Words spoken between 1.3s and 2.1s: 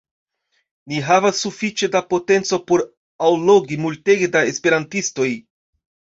sufiĉe da